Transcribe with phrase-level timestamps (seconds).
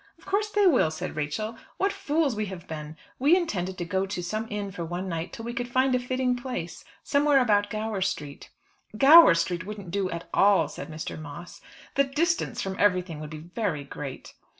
[0.17, 1.55] "Of course they will," said Rachel.
[1.77, 2.97] "What fools we have been!
[3.19, 5.99] We intended to go to some inn for one night till we could find a
[5.99, 8.49] fitting place, somewhere about Gower Street."
[8.97, 11.21] "Gower Street wouldn't do at all," said Mr.
[11.21, 11.61] Moss.
[11.93, 14.33] "The distance from everything would be very great."